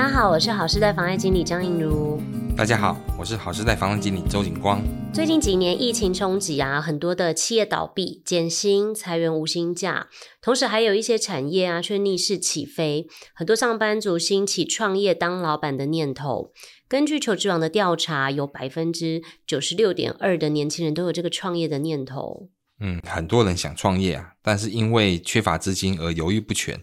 [0.00, 2.18] 大家好，我是好事贷房贷经理张映如。
[2.56, 4.82] 大家好，我是好事贷房贷经理周景光。
[5.12, 10.08] 最近几年疫情冲击啊，很多的企业倒闭、减薪、裁员无薪假，
[10.40, 16.50] 同时还有一些产业啊却逆势起飞，很多上班族兴起创业当老板的念头。
[16.88, 22.48] 根据求职网的调查，有百分之九十六点二的年轻人都有这个创业的念头。
[22.80, 26.80] 嗯，很多人想创业啊，但是因为缺乏资金而犹豫不决。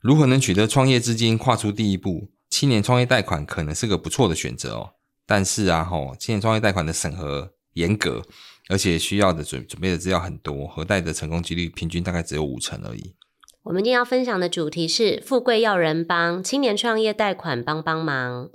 [0.00, 2.28] 如何能取得创业资金，跨出第一步？
[2.56, 4.90] 青年创业贷款可能是个不错的选择哦。
[5.26, 8.22] 但是啊，吼，青年创业贷款的审核严格，
[8.68, 13.16] 而且需要的准准备的资料很多，核贷的成功几率平均大概只有五成而已。
[13.64, 18.50] 我们今天要分享的主题是“富贵要人帮”，青年创业贷款帮帮忙。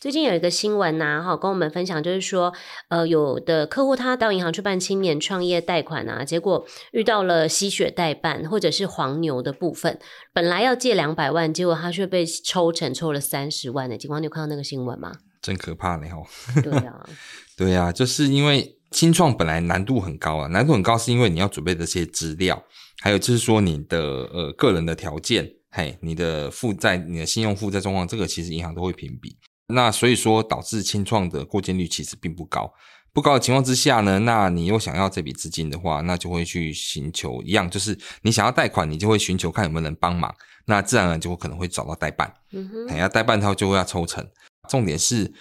[0.00, 2.52] 最近有一个新闻呐，哈，跟我们分享，就是说，
[2.88, 9.98] 呃，有的客户他到银行去办青年创业贷款啊，结果遇到了吸血代办或者是黄牛的部分，
[10.34, 13.96] 本来要借两百万，结果他却被抽成抽了三十万呢。
[13.96, 15.12] 景光，你有看到那个新闻吗？
[15.40, 16.22] 真可怕呢，哦。
[16.62, 17.08] 对啊，
[17.56, 22.62] 对啊，就是因为青创本来难度很高啊，难度很高是因为你要准备这些资料，
[23.00, 29.38] 还有就是说你的呃个人的条件，嘿，你的负债、你的信用负债状况，这个其实银行都会评比。
[29.68, 32.72] 那所以说导致清创的过件率其实并不高。
[33.12, 40.34] 不高的情况之下呢，那你又想要这笔资金的话，那就会去寻求一样，就是你想要贷款，你就会寻求看有没有人帮忙，
[40.66, 44.26] 那自然而然就会可能会找到代办，嗯哼，要代办他就会要抽成。
[44.68, 45.32] 重点是，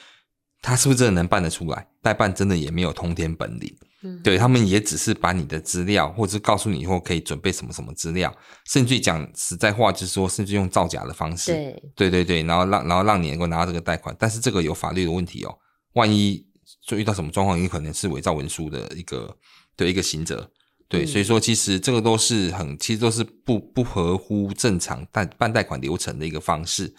[0.61, 1.87] 他是不是真的能办得出来？
[2.01, 15.57] 代办真的也没有通天本领，嗯、对他们也只是把你的资料，或者是告诉你以后可以准备什么什么资料，甚至讲实在话，就是说，甚至用造假的方式，对，对对对，然后让然后让你能够拿到这个贷款，但是这个有法律的问题哦，
[15.93, 16.45] 万一
[16.85, 19.35] 就遇到什么状况，有可能是伪造文书的一个
[19.77, 20.51] 的一个刑责，
[20.89, 26.93] 对，嗯、所以说其实这个都是很，其实都是不不合乎正常贷办贷款流程的一个方式。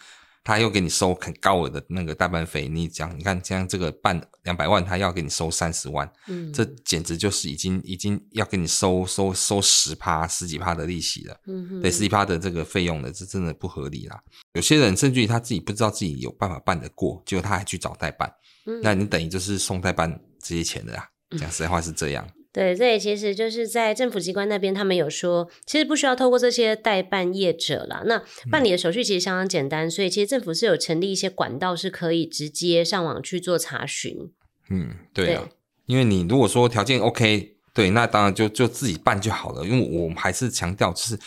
[0.45, 14.23] 他又给你收很高额的那个代办费，你讲，你看像这个办两百万，他要给你收三十万，嗯，这简直就是已经已经要给你收收收十趴十几趴的利息了，嗯哼，对，十几趴的这个费用了，这真的不合理啦。
[14.53, 18.31] 有些人甚至于他自己不知道自己有办法办得过，结果他还去找代办，
[18.67, 22.29] 嗯，那你等于就是送代办这些钱的啦，讲实在话是这样。
[22.55, 28.05] 对，这也其实就是在政府机关那边，他们有说，其实不需要透过这些代办业者啦。
[28.07, 34.31] 那办理的手续其实相当简单，嗯、所以其实政府是有成立一些管道，是可以直接上网去做查询。
[34.71, 35.57] 嗯，对啊，对，
[35.87, 39.67] 因为你如果说条件 OK，对，那当然就就自己办就好了。
[39.67, 41.19] 因为我们还是强调，就是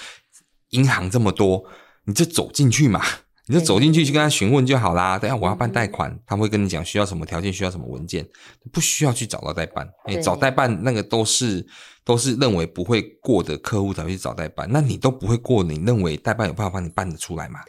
[0.70, 1.66] 银行这么多，
[2.06, 3.04] 你就走进去嘛。
[3.48, 5.18] 你就走进去去跟他询问就好啦。
[5.18, 8.28] 等下我要办贷款，他会跟你讲需要什么条件，需要什么文件，
[8.72, 9.88] 不需要去找到代办。
[10.08, 11.66] 你，找代办那个都是
[12.04, 14.68] 都是认为不会过的客户才会去找代办。
[14.72, 17.60] 那你都不会过，你认为代办有办法帮你办得出来吗？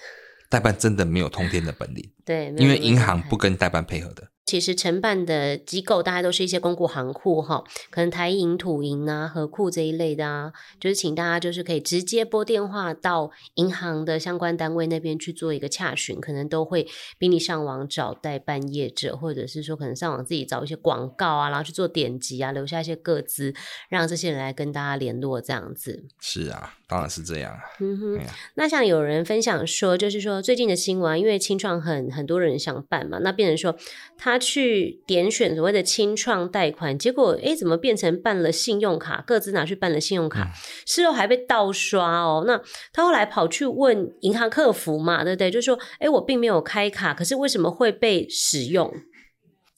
[0.51, 2.11] 代办真的没有通天的本领。
[2.29, 4.29] 对，因为银行不跟代办配合的。
[4.45, 10.51] 其实承办的机构大概都是一些公股行库哈，可能台银、土银啊、和库这一类的啊，
[10.81, 16.87] 就是请大家就是可以直接拨电话到银行的相关单位那边去做一个洽询，可能都会
[17.19, 23.53] 比你上网找代办业者，或者是说可能上网自己找一些广告啊，然后去做点击啊，留下一些个资，
[23.91, 26.07] 让这些人来跟大家联络这样子。
[26.21, 27.55] 是啊，当然是这样。
[27.81, 28.21] 嗯哼，
[28.55, 33.77] 那像有人分享说，就是说最近的新闻，因为清创很很多人想办嘛，那变成说
[34.17, 34.37] 他。
[34.49, 39.23] 去点选所谓的清创贷款，结果诶，怎么变成办了信用卡？
[39.27, 40.49] 各自拿去办了信用卡，嗯、
[40.87, 42.45] 事后还被盗刷哦。
[42.47, 42.59] 那
[42.95, 45.51] 他后来跑去问银行客服嘛，对不对？
[45.51, 48.91] 就说，诶，我并没有开卡，可是为什么会被使用？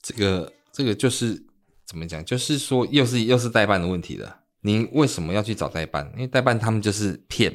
[0.00, 1.42] 这个这个就是
[1.84, 2.24] 怎么讲？
[2.24, 4.42] 就是说，又是又是代办的问题了。
[4.62, 6.08] 您为什么要去找代办？
[6.14, 7.52] 因为代办他们就是骗。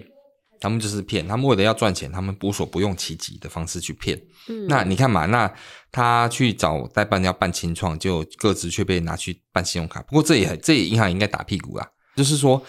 [0.66, 4.20] 他们就是骗，他们为了要赚钱，他们无所不用其极的方式去骗。
[4.48, 5.52] 嗯，那你看嘛，那
[5.92, 10.02] 他去找代办要办清创，就各自却被拿去办信用卡。
[10.02, 12.60] 不过这也这也银行应该打屁股啦，就是说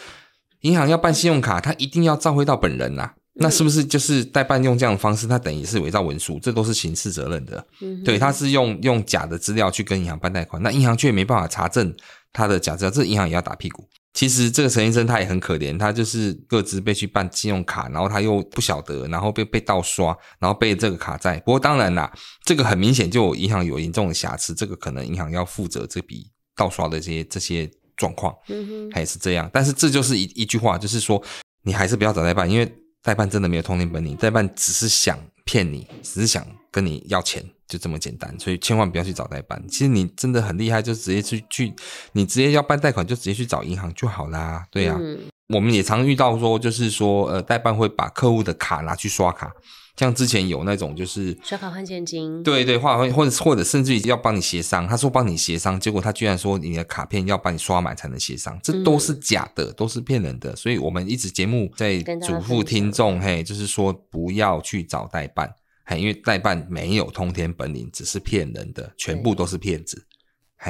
[0.60, 3.10] 银行要办信用卡，他一定要照会到本人呐。
[3.38, 7.66] 那是不是就是代办用这样的方式，他等于是伪造文书，这都是刑事责任的。
[7.80, 11.94] 嗯，对，他是用用假的资料去跟银行办贷款，那银行却没办法查证
[12.32, 13.86] 他的假资料，这银行也要打屁股。
[14.16, 21.38] 其实这个陈先生他也很可怜，他就是各自被去办信用卡，然后他又不晓得，然后被被盗刷，然后被这个卡债。
[21.40, 22.10] 不过当然啦，
[22.42, 29.50] 这个很明显就银行有严重的瑕疵，这个可能银行要负责这笔盗刷的这些这些状况，嗯哼，还是这样。
[29.52, 31.22] 但是这就是一一句话，就是说
[31.62, 37.44] 你还是不要找代办，因为代办真的没有通天本领，代办只是想骗你，只是想跟你要钱。
[37.68, 39.62] 就这么简单，所以千万不要去找代办。
[39.68, 41.74] 其实你真的很厉害，就直接去去，
[42.12, 44.64] 你直接要办贷款，就直接去找银行就好啦。
[44.70, 45.18] 对呀、啊，嗯、
[45.48, 49.52] 我们也常遇到说，就是说，呃，代办会把客户的卡拿去刷卡，
[49.96, 60.54] 像之前有那种就是刷卡换现金，对对，或或者或者甚至于要帮你协商，他说帮你协商，结果他居然说你的卡片要帮你刷满才能协商，这都是假的，嗯、都是骗人的。
[60.54, 65.52] 所以我们一直节目在嘱咐听众，嘿，就是说不要去找代办。
[65.94, 70.06] 因为代办没有通天本领，只是骗人的，全部都是骗子。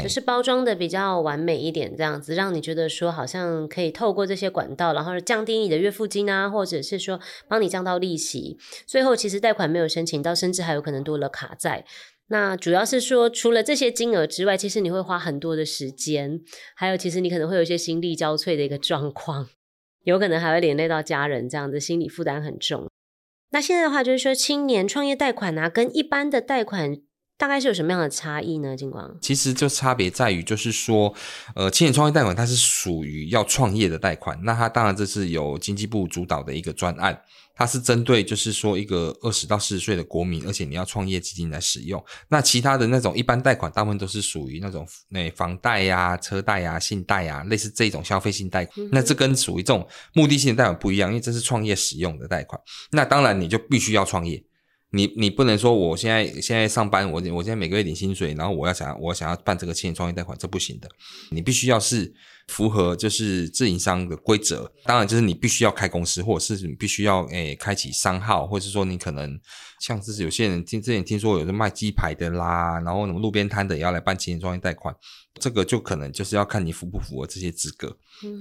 [0.03, 8.59] 就是包装的比较完美一点，这样子让你觉得说好像可以透过这些管道，然后降低你的月付金啊，或者是说帮你降到利息。
[8.85, 11.85] 最后其实贷款没有申请到，甚至还有可能多了卡债。
[12.27, 16.41] 那主要是说，除了这些金额之外，其实你会花很多的时间，
[16.75, 19.49] 还有其实你可能会有一些心力交瘁的一个状况，
[20.03, 22.91] 有可能还会连累到家人，这样子心理负担很重。
[23.51, 26.97] 那现在的话，就是说青年创业贷款啊，跟一般的贷款
[27.39, 28.77] 大概是有什么样的差异呢？
[28.77, 31.15] 金光，其实就差别在于，就是说，
[31.55, 37.21] 呃，青年创业贷款它是属于要创业的贷款，那它当然这是由经济部主导的一个专案。
[37.59, 42.05] 它是针对就是说一个二十到四十岁的国民，而且你要创业基金来使用。
[42.29, 48.87] 那其他的那种一般贷款，大部分都是属于那种那房贷呀、啊、车贷呀、啊、信贷呀、啊，类似这种消费性贷款。
[48.87, 52.61] 嗯、那这跟属于这种目的性的贷款不一样，因为这是创业使用的贷款。
[52.91, 54.45] 那当然你就必须要创业，
[54.97, 60.89] 你你不能说我现在现在上班，我我现在每个月领薪水，然后我要想我想要办这个青年创业贷款，这不行的。
[61.31, 62.15] 你必须要是。
[62.47, 69.39] 符合就是自营商的规则，当然就是你必须要开公司，或者是你必须要诶、欸、开启商号，或者是说你可能
[69.81, 74.95] 像是有些人听之前听说有人卖鸡排的啦，然后什么路边摊的也要来办青年创业贷款，
[75.41, 77.89] 这个就可能就是要看你符不符合这些资格，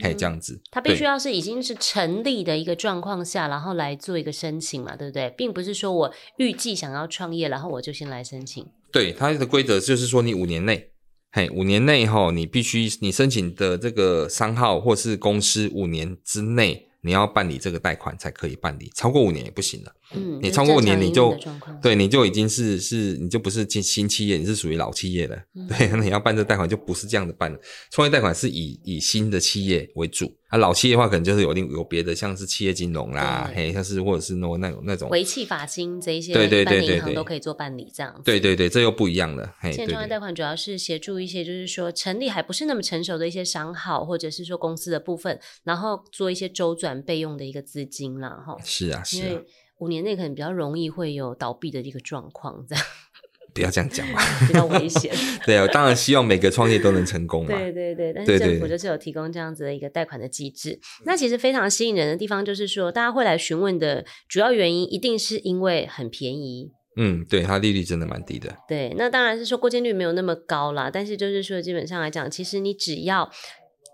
[0.01, 0.61] 可以、嗯、哼这样子。
[0.69, 5.33] 他必须要是已经是成立的一个状况下，然后来做一个申请嘛，对不对？
[5.35, 8.65] 并不是说我预计想要创业，然后我就先来申请。
[8.91, 10.91] 对，它的规则就是说你五年内。
[11.37, 19.93] 嘿，五年内哈，你必须你申请的这个商号或是公司五年之内，你要办理这个贷款才可以办理，超过五年也不行了。
[20.13, 21.35] 嗯，你超过五年你就
[21.81, 25.35] 对，你就已经是是，你就不是新新企业，你是属于老企业了。
[25.55, 27.59] 嗯、对，那你要办这贷款就不是这样的办了。
[27.91, 38.21] 创业贷款是以以新的企业为主，啊，老企业的话可能就是有另有别的，像是企业金融啦，嘿，像是或者是那那种那种维企法金这一些，对对对对，银行都可以做办理这样子。
[38.23, 39.55] 对对对，这又不一样了。
[39.59, 48.29] 嘿，现在创业贷款主要是协助一些就是说成立还不是那么成熟的一些商号或者是说公司的部分，然后做一些周转备用的一个资金啦。
[48.45, 48.55] 哈。
[48.63, 49.41] 是啊，是啊。
[49.79, 52.83] 五年内可能比较容易会有倒闭的一个状况，这样
[53.53, 55.13] 不要这样讲嘛， 比较危险。
[55.45, 57.49] 对啊，当然希望每个创业都能成功嘛。
[57.57, 60.69] 对对对，但是政府就是有提供这样子的一个贷款的机制。
[60.69, 66.71] 对对对，那其实非常吸引人的地方就是说，大家会来询问的主要原因，一定是因为很便宜。
[66.97, 68.55] 嗯，对，它利率真的蛮低的。
[68.67, 73.29] 对，那当然是说过件率没有那么高啦，但是就是说基本上来讲，其实你只要。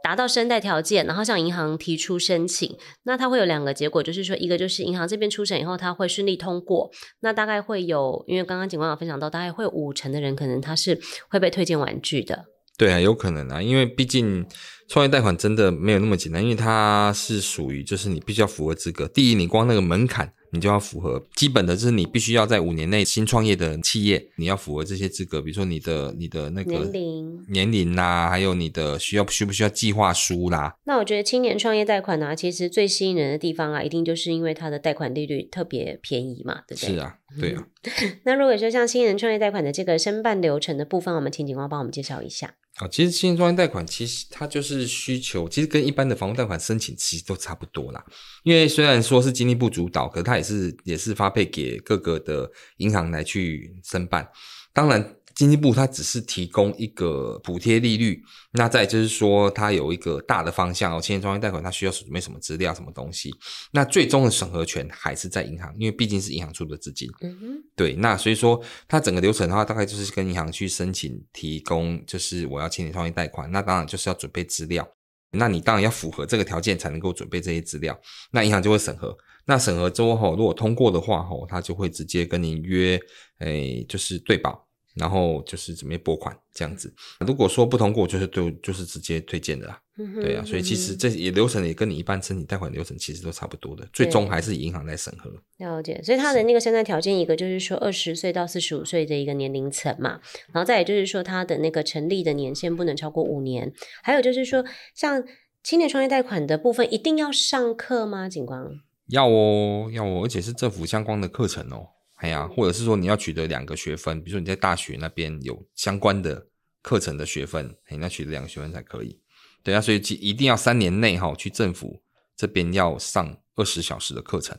[0.04, 11.00] 达到申贷条件，然后向银行提出申请，那它会有两个结果，就是说，一个就是银行这边初审以后，它会顺利通过，那大概会有，因为刚刚警官有分享到，大概会有五成的人可能他是
[11.30, 12.46] 会被推荐玩具的。
[12.78, 14.46] 对啊，有可能啊，因为毕竟
[14.88, 20.34] 创业贷款真的没有那么简单，因为它是属于就是你必须要符合资格，第一，你光那个门槛。
[20.52, 30.76] 你就要符合基本的，就是你必须要在五年内新创业的企业，你要符合这些资格，比如说你的你的那个年龄年龄啦，还有你的需要需不需要计划书啦。
[30.86, 36.94] 那我觉得青年创业贷款呢、啊，其实最吸引人的地方啊，一定就是因为它的贷款利率特别便宜嘛，对不对？
[36.94, 37.66] 是啊，对啊。
[38.24, 42.54] 那如果说像青年创业贷款的这个申办流程的部分，我们请警官帮我们介绍一下。
[42.76, 48.04] 啊，其实青年创业贷款其实它就是需求，其实跟一般的房屋贷款申请其实都差不多啦。
[48.44, 54.28] 因为虽然说是经济部主导，可是它也是也是发配给各个的银行来去申办。
[54.74, 55.16] 当然。
[55.34, 58.22] 经济部它只是提供一个补贴利率，
[58.52, 61.02] 那再就是说它有一个大的方向哦。
[61.02, 63.34] 青年创业贷款它需要准备什么资料、什么东西？
[63.72, 67.10] 那最终的审核权还是在银行，因为毕竟是银行出的资金。
[67.22, 67.94] 嗯哼，对。
[67.96, 74.86] 那所以说它整个流程的话，大概就是跟银行去申请提供，就是我要青年创业贷款，那当然就是要准备资料。
[75.32, 78.00] 那你当然要符合这个条件才能够准备这些资料，
[78.32, 79.16] 那银行就会审核。
[79.46, 83.00] 那审核之后，如果通过的话，吼，他就会直接跟您约，
[83.40, 84.68] 诶，就是对保。
[84.96, 86.94] 然后就是准备拨款这样子。
[87.20, 89.82] 如果说不通过，就是对，就是直接推荐的啦。
[89.98, 95.32] 嗯、对啊，所以其实这也流程也跟你一般申请贷款流程其实都差不多的，最终还是银行来审核。
[95.58, 100.20] 了解，所以他的那个现在条件，一个就是说二十岁到四十五岁的一个年龄层嘛，
[100.52, 103.72] 然后再也就是说他的那个成立的年限不能超过五年，
[104.02, 105.24] 还有就是说像
[105.62, 108.28] 青年创业贷款的部分，一定要上课吗？
[108.28, 108.66] 警官？
[109.08, 111.90] 要哦，要哦，而且是政府相关的课程哦。
[112.22, 116.48] 哎呀，或者是说你要取得两个学分，比如说你在大学那边有相关的
[116.84, 119.20] 课程的学分，你要取得两个学分才可以。
[119.64, 122.02] 对啊，所以一定要三年内哈去政府
[122.36, 124.58] 这边要上二十小时的课程。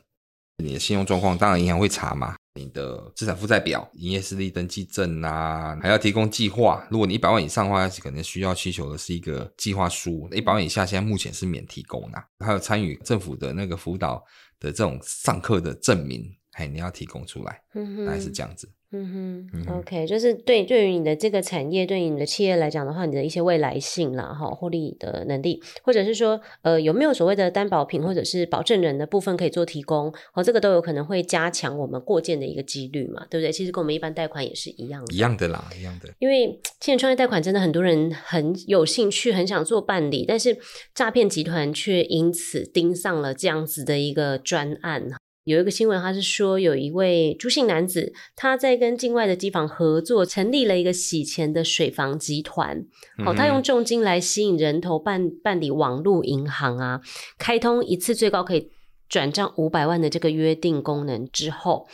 [0.58, 6.86] 你的信用状况当然银行会查嘛，你的资产负债表、营业实力登记证啊，还要提供计划。
[6.90, 10.28] 如果你一百万以上的话，可能需要需求的是一个计划书。
[10.32, 12.24] 一百万以下，现在目前是免提供的。
[12.40, 14.22] 还有参与政府的那个辅导
[14.60, 17.62] 的这种上课的证明，哎，你要提供出来，
[18.06, 18.68] 大概是这样子。
[18.94, 33.50] 嗯哼，OK，就是对对于你的这个产业，对于你的企业来讲的话，你的一些未来性啦，哈，获利的能力，或者是说，呃，有没有所谓的担保品或者是保证人的部分可以做提供，哦，这个都有可能会加强我们过件的一个几率嘛，对不对？
[33.50, 36.10] 其实跟我们一般贷款也是一样的，一样的啦，一样的。
[36.18, 40.54] 因为现在创业贷款真的很多人很有兴趣，很想做办理，但是
[40.94, 45.12] 诈骗集团却因此盯上了这样子的一个专案。
[45.44, 52.84] 有一个新闻，他是说有一位朱姓男子，他在跟境外的机房合作，成立了一个洗钱的水房集团。
[53.24, 57.00] 好、嗯，他用重金来吸引人头办办理网络银行啊，
[57.38, 58.70] 开通一次最高可以
[59.08, 61.88] 转账五百万的这个约定功能之后，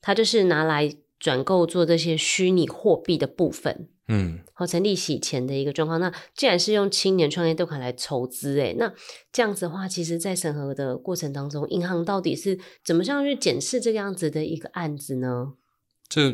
[0.00, 3.88] 他就是拿来转购做这些虚拟货币的部分。
[4.08, 6.00] 嗯，好，成立洗钱的一个状况。
[6.00, 8.92] 那既然是用青年创业贷款来筹资，诶，那
[9.30, 15.52] 这样子的话，其实，在审核的过程当中，银行到底是怎么样去检视这个样子的一个案子呢？
[16.08, 16.32] 这、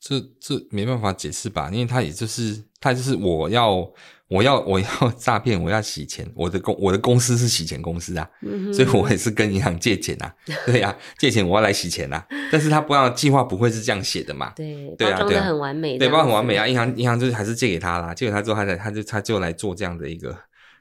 [0.00, 1.70] 这、这没办法解释吧？
[1.70, 3.92] 因为他也就是，他就是我要。
[4.28, 4.86] 我要我要
[5.18, 10.34] 诈骗，我要洗钱，我的公我的公司是洗钱公司啊，嗯、所以我也是跟银行借钱啊，
[10.66, 20.34] 对呀、啊，借钱我要来洗钱啊，但是他不要计划不会是这样写的嘛，对，对啊，包装的很完美，对，包装很完美啊，银行银行就是还是借给他啦，借给他之后他才他就他就来做这样的一个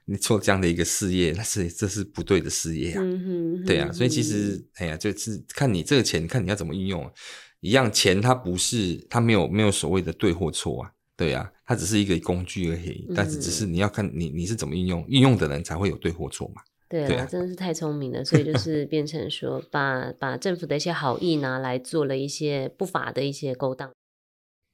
[0.06, 7.12] 你做这样的一个事业，那是这是不对的事业啊，嗯哼，对啊，所以其实哎呀，就是看你这个钱，看你要怎么运用，
[7.60, 10.92] 一样钱它不是它没有没有所谓的对或错啊。
[11.16, 16.62] 对呀、啊，它只是一个工具而已，但是只是你要看你你是怎么运用，运用的人才会有对或错嘛。
[16.90, 23.92] 对啊，对啊，真的是太聪明了，所以就 是变成说把把政府的一些好意拿来做了一些不法的一些勾当。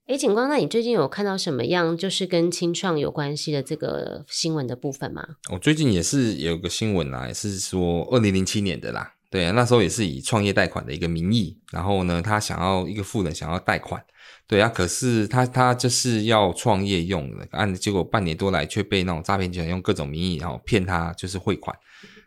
[0.07, 5.25] 哎，景光，那你最近有看到什么样就是跟清创有关系的这个新闻的部分吗？
[5.51, 9.13] 我最近也是有个新闻啦，也是说二零零七年的啦。
[9.29, 14.03] 对啊，那时候也是以创业贷款的一个名义，然后呢，他想要一个富人想要贷款。
[14.49, 21.77] 对啊，可是他他就是要创业用的，按结果半年多来却被那种诈骗集团用各种名义，然后骗他就是汇款，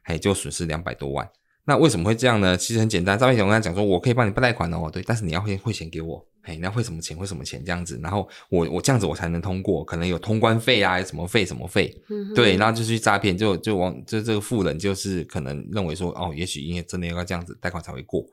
[0.04, 1.28] 哎就损失两百多万。
[1.64, 2.56] 那为什么会这样呢？
[2.56, 7.16] 其实很简单，诈骗集团跟他讲说，我可以帮你办贷款哦，对，但是你要先汇钱给我，哎，你要汇什么钱？
[7.16, 18.24] 汇什么钱这样子，然后我我这样子我才能通过，可能有通关费啊，什么费什么费，嗯、对，然后就去诈骗，就就往就这个富人就是可能认为说，哦，也许因为真的要这样子贷款才会过。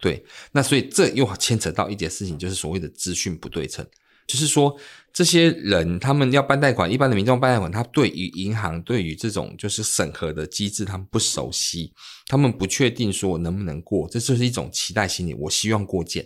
[0.00, 3.84] 对，那所以这又牵扯到一件事情，就是所谓的资讯不对称，
[4.26, 4.76] 就是说
[5.12, 11.92] 这些人他们要办贷款，一般的民众办贷款，他对于银行对于这种就是审核的机制，他们不熟悉，
[12.26, 15.34] 他们不确定说能不能过，这就是一种期待心理。
[15.34, 16.24] 我希望过件，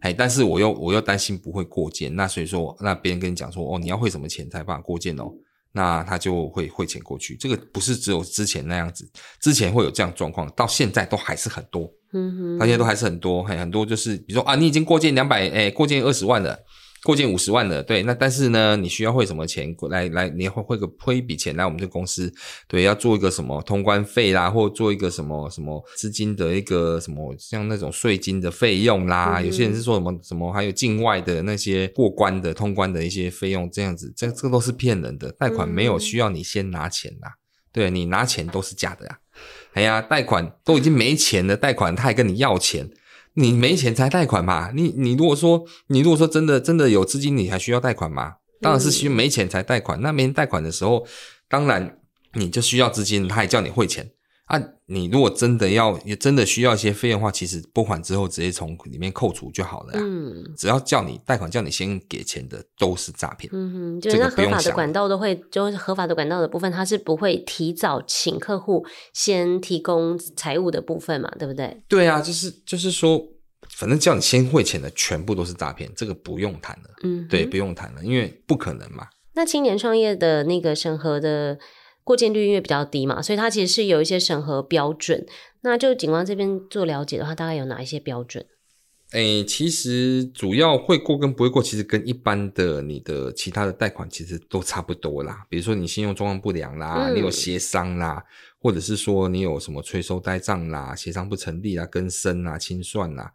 [0.00, 5.32] 哎，但是我又我又担心不会过件，那所以说，那别人跟你讲说，哦，你要汇什么钱才办法过件哦。
[5.76, 16.56] 那他就会汇钱过去，这个不是只有之前那样子，之前会有这样状况，到现在都还是很多，嗯哼，到现在都还是很多，很很多就是，比如说啊，你已经过件两百，诶，过件二十万了。
[17.04, 22.32] 过件五十万的，对，那但是呢，你需要汇什么钱来来，你会汇个汇一笔钱来我们这个公司，
[22.66, 37.28] 对，要做一个什么通关费啦，或做一个什么什么资金的一个什么，像那种税金的费用啦，嗯、有些人是说什么什么，还有境外的那些过关的通关的一些费用，这样子，这这个都是骗人的，贷款没有需要你先拿钱呐，
[37.70, 39.18] 对，你拿钱都是假的呀，
[39.74, 42.88] 哎呀，贷款都已经没钱了，贷款他还跟你要钱。
[43.34, 44.70] 你没钱才贷款嘛？
[44.74, 48.34] 你你如果说你如果说真的真的有资金，你还需要贷款吗？
[48.60, 50.00] 当然是需没钱才贷款。
[50.00, 51.06] 那没人贷款的时候，
[51.48, 51.98] 当然
[52.34, 54.10] 你就需要资金，他也叫你汇钱。
[54.46, 60.00] 啊，你如果真的要，也真的需要一些费用的话，其实拨款之后直接从里面扣除就好了呀。
[60.02, 63.50] 嗯，只要叫你贷款，叫你先给钱的都是诈骗。
[63.54, 71.82] 嗯哼，就是那合法的管道都会，就是合法的管道的部分，它是不会提早请客户先提供财务的部分嘛，对不对？
[71.88, 73.18] 对啊，就是就是说，
[73.70, 76.90] 反正叫你先汇钱的全部都是诈骗，这个不用谈了。
[77.04, 79.06] 嗯，对，不用谈了，因为不可能嘛。
[79.36, 81.58] 那青年创业的那个审核的
[82.04, 85.26] 过件率因为比较低嘛，所以它其实是有一些审核标准。
[85.62, 88.44] 那就警官这边做了解的话，大概有哪一些标准？
[89.12, 95.44] 诶、欸，其实主要会过跟不会过，其实跟一般的你的其他的贷款其实都差不多啦。
[95.48, 98.22] 比如说你信用状况不良啦，嗯、你有协商啦。
[98.64, 103.30] 或者是说你有什么催收呆账啦、协商不成立啦、更生啦、清算啦，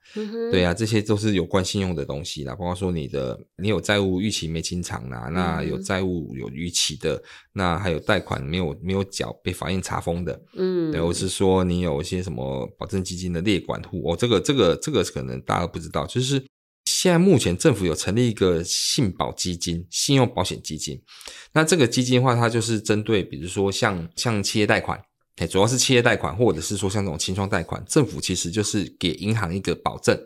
[0.51, 2.55] 对啊，这些都是有关信用的东西啦。
[2.55, 7.21] 包括说你的你有债务逾期没清偿啦，那有债务有逾期的，
[7.53, 16.43] 那还有贷款没有没有缴被法院查封的，嗯，或者是说你有一些什么保证基金的列管户哦，这个这个这个可能大家都不知道，就是
[16.85, 20.99] 现在目前政府有成立一个信保基金、信用保险基金，
[21.53, 24.99] 那这个基金的话，它就是针对比如说像像企业贷款。
[25.47, 30.19] 主要是企业贷款，或者是说像这种轻创贷款，政府其实就是给银行一个保证，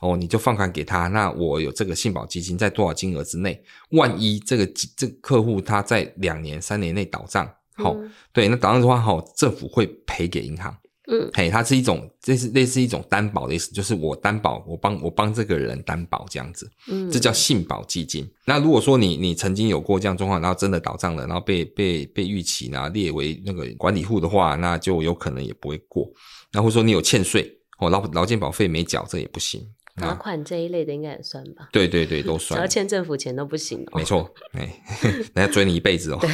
[0.00, 10.76] 哦，你就放款给他，那我有这个信保基金在多少金额之内，万一这个这个客户他在两年、三年内倒账，好、嗯哦，对，那倒账的话，好，政府会赔给银行。
[11.12, 18.24] 嗯，嘿，它是一种，这是类似一种担保的意思，就是我担保，我帮我帮这个人担保这样子，嗯，这叫信保基金。
[18.46, 26.08] 那如果说你你曾经有过这样状况，然后真的倒账了，然后被被被逾期，然后列为那个管理户的话，那就有可能也不会过。
[26.52, 29.60] 那或者说你有欠税，哦，劳劳健保费没缴，这也不行。
[30.08, 31.68] 罚款这一类的应该也算吧？
[31.72, 32.58] 对对对，都算。
[32.58, 33.98] 只要欠政府钱都不行哦。
[33.98, 34.82] 没错，哎，
[35.34, 36.18] 人家追你一辈子哦。
[36.20, 36.30] 对，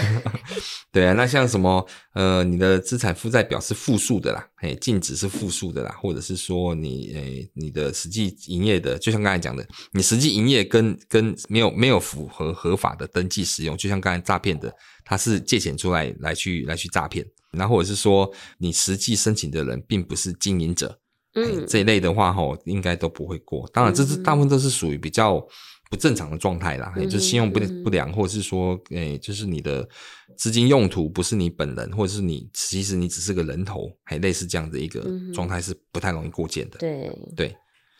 [0.92, 14.72] 对啊，那像什么呃，你的资产负债表是负数的啦，哎，净值是负数的啦，或者是说你哎你的实际营业的，就像刚才讲的，你实际营业跟跟没有没有符合合法的登记使用，就像刚才诈骗的，
[15.04, 20.98] 他是借钱出来来去来去诈骗，那或者是说你实际申请的人并不是经营者。
[21.36, 23.68] 嗯，这一类的话吼，应该都不会过。
[23.72, 25.40] 当然，这是大部分都是属于比较
[25.88, 29.88] 不正常的状态啦，也、嗯、就是信用不不良，或者是说，诶，就是你的
[30.36, 36.78] 资金用途不是你本人，或者是你其实你只是个人头，还类似这样的一个状态是不太容易过件的。
[36.78, 37.48] 对、嗯、对。
[37.48, 37.56] 对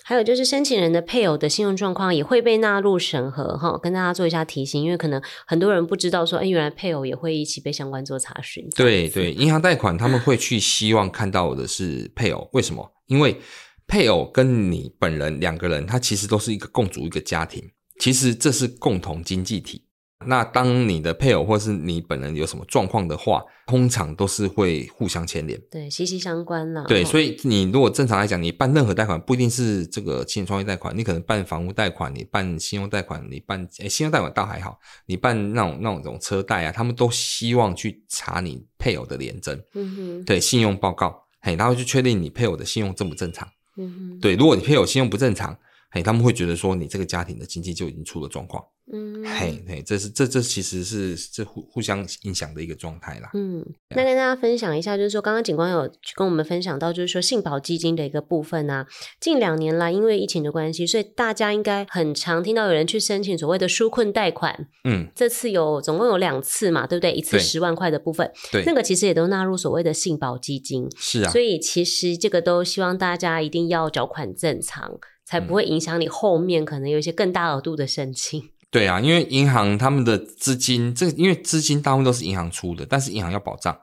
[0.09, 8.65] 还有就是申请人的配偶的信用状况也会被纳入审核哈，跟大家做一下提醒，因为可能很多人不知道说，哎，原来配偶也会一起被相关做查询。
[8.77, 12.89] 对对，银行贷款他们会去希望看到的是配偶，为什么？
[13.07, 13.37] 因为
[13.89, 17.61] 配偶跟你本人两个人，他其实都是一个共组一个家庭，
[17.99, 19.86] 其实这是共同经济体。
[20.25, 26.85] 那当你的配偶或是你本人有什么状况的话，通常都是会互相牵连，对，息息相关了。
[26.89, 45.57] 对，所以你如果正常来讲，你办任何贷款，不一定是这个青年创业贷款，你可能办房屋贷款，你办信用贷款，你办诶信用贷款倒还好，你办那种那种这种车贷啊，他们都希望去查你配偶的联征，嗯哼，对，信用报告，嘿，然后去确定你配偶的信用正不正常，嗯哼，对，如果你配偶信用不正常，
[45.97, 48.63] 嘿，他们会觉得说你这个家庭的经济就已经出了状况。
[48.93, 53.31] 嗯，嘿，嘿，这是这这其实是这互互相影响的一个状态啦。
[53.33, 58.87] 嗯，那跟大家分享一下，就是说刚刚警官有跟我们分享到，就是说信保基金的一个部分啊。
[59.19, 64.69] 近两年来，因为疫情的关系，所以大家应该很常听到有人去申请所谓的纾困贷款。
[64.85, 67.13] 嗯，这次有总共有两次嘛，对不对？
[67.13, 70.87] 一次十万块的部分，对，那个其实也都纳入所谓的信保基金。
[70.97, 74.93] 是啊，所以其实这个都希望大家一定要缴款正常，
[75.27, 78.51] 才不会影响你后面可能有一些更大额度的申请。
[78.71, 83.77] 对啊，因为银行他们的资金，这因为资金大部分都是银行出的，但是银行要保障，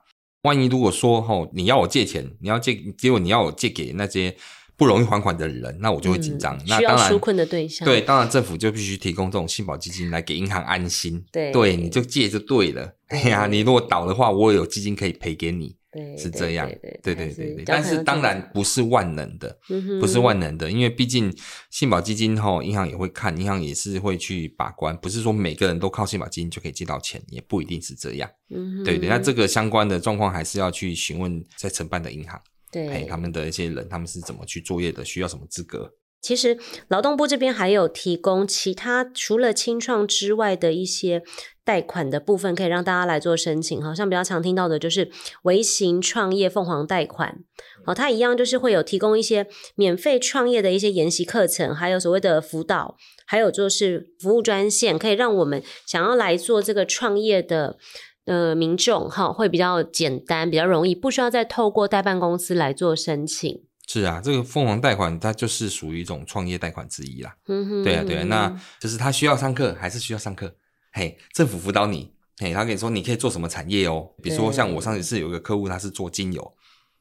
[0.43, 4.35] 万一如果说吼你要我借钱，你要借，结果你要我借给那些
[4.75, 6.55] 不容易还款的人，那我就会紧张。
[6.57, 11.23] 嗯、那当然，需要纾困的对象，对，当然政府就必须提供这种信保基金来给银行安心。
[11.31, 12.95] 对，对，你就借就对了。
[13.07, 15.75] 哎呀，你如果倒的话，我有基金可以赔给你。
[15.93, 16.67] 对，是这样，
[17.03, 19.55] 对对对对，但是当然不是万能的，
[20.01, 21.31] 不是万能的，因为毕竟
[21.69, 28.27] 信保基金齁，银行也会看，银行也是会去把关，不是说每个人都靠信保基金就可以借到钱，也不一定是这样。
[28.49, 35.91] 嗯，对对，那这个相关的状况还是要去询问在承办的银行，对，他们的一些人，他们是怎么去作业的，需要什么资格。
[36.23, 36.57] 其实
[36.87, 41.21] 劳动部这边还有提供其他除了清创之外的一些
[41.65, 43.83] 贷款的部分，可以让大家来做申请。
[43.83, 45.11] 好像比较常听到的就是
[45.43, 47.39] 微型创业凤凰贷款，
[47.85, 52.95] 好，它一样就是会有提供一些免费创业的一些研习课程，还有所谓的辅导，
[53.27, 57.77] 还有就是服务专线，可以让我们想要来做这个创业的
[58.25, 63.63] 呃民众哈，会比较简单，比较容易，不需要再透过代办公司来做申请。
[63.87, 67.35] 是啊，这个凤凰贷款它就是属于一种创业贷款之一啦。
[67.47, 70.55] 嗯哼，对啊，对啊，那就是他需要上课还是需要上课？
[70.91, 74.09] 嘿，政府辅导你，嘿，他跟你说你可以做什么产业哦。
[74.21, 76.53] 比如说像我上一次有一个客户，他是做精油，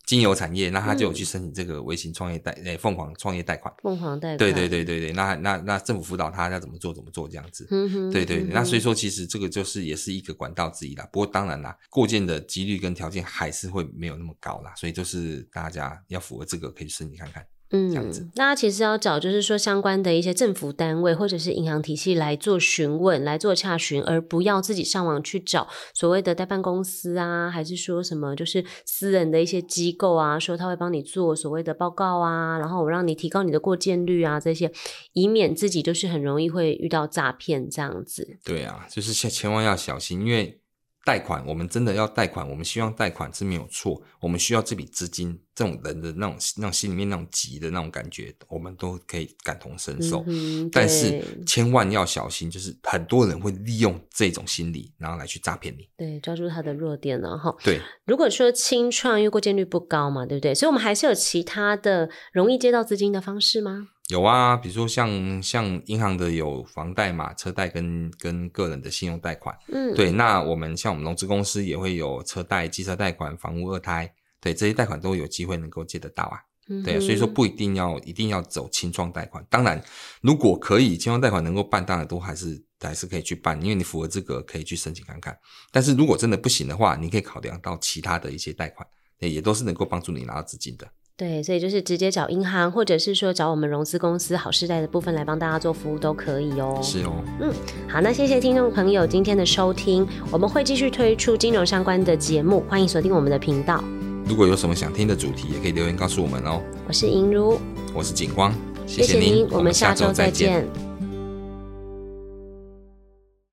[0.05, 3.73] 金融产业，那他就有去申请这个微型创业贷，诶、嗯，凤凰创业贷款。
[3.83, 4.39] 凤凰贷款。
[4.39, 7.67] 对对对对对，那那那政府辅导他要怎么做怎么做这样子。
[7.71, 8.11] 嗯哼。
[8.11, 11.09] 对对对，那所以说其实这个就是也是一个管道之一啦。
[11.13, 17.47] 不过当然啦，过件的几率跟条件还是会没有那么高啦，所以就是大家要符合这个可以申请看看。
[17.73, 34.71] 嗯，这样子，大家其实要找就是说相关的一些政府单位或者是银行体系来做询问、来做洽询，而不要自己上网去找所谓的代办公司啊，还是说什么就是私人的一些机构啊，说他会帮你做所谓的报告啊，然后我让你提高你的过件率啊，这些，
[35.15, 38.37] 以免自己就是很容易会遇到诈骗这样子。
[38.45, 40.62] 对啊，就是千千万要小心，因为。
[41.05, 44.01] 贷款，我们真的要贷款，我们希望贷款是没有错。
[44.21, 50.23] 我们需要这笔资金，这种人的那种、那种心里面那种急的那种感觉，我们都可以感同身受。
[50.29, 55.89] 嗯、但是千万要小心，就是很多人会利用这种心理，然后来去诈骗你。
[55.97, 57.53] 对，抓住他的弱点了哈。
[57.65, 60.55] 对，如果说清创，因为过件率不高嘛，对不对？
[60.55, 63.89] 所以我们还是有其他的容易接到资金的方式吗？
[64.13, 70.13] 有啊，比如说像像银行的有房贷嘛，车贷跟跟个人的信用贷款，嗯，对。
[70.13, 76.39] 那我们像我们融资公司也会有车贷、汽车贷款、房屋二胎，对，这些贷款都有机会能够借得到啊。
[76.69, 79.43] 嗯、对，所以说不一定要一定要走清创贷款。
[79.49, 79.83] 当然，
[80.21, 85.35] 如果可以清创贷款能够办，当然都还是还是可以去办，因为你符合资格可以去申请看看。
[85.71, 88.87] 但是如果真的不行的话，你可以考量到其他的一些贷款，
[89.21, 90.87] 也都是能够帮助你拿到资金的。
[91.17, 96.81] 对，所以就是直接找银行，或者是说找我们融资公司好世代的部分来帮大家做服务都可以哦。
[96.83, 97.53] 是哦，嗯，
[97.89, 103.85] 好，那谢谢听众朋友今天的收听，我们会继续推出金融相关的节目，欢迎锁定我们的频道。
[104.25, 106.61] 如果有什么想听的主题，也可以留言告诉我们哦。
[106.89, 107.59] 我是银如，
[107.95, 108.53] 我是景光，
[108.87, 110.92] 谢谢您，我们下周再见。